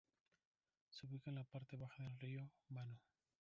Se 0.89 1.05
ubica 1.05 1.29
en 1.29 1.35
la 1.35 1.43
parte 1.43 1.77
baja 1.77 2.01
del 2.01 2.17
río 2.17 2.49
Manu. 2.69 2.97